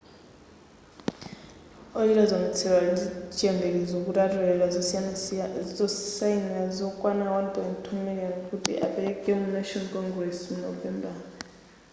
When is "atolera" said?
4.25-4.67